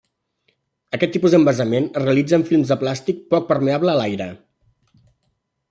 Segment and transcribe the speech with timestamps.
[0.97, 4.31] Aquest tipus d'envasament es realitza en films de plàstic poc permeable a l'aire.